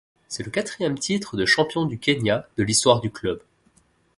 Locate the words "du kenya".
1.85-2.47